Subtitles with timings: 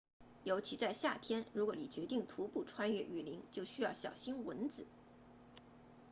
[0.45, 4.87] 尤其在夏天如果你决定徒步穿越雨林就需要小心蚊子